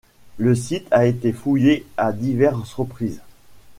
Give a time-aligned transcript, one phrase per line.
[0.39, 3.21] Le site a été fouillé à diverses reprises.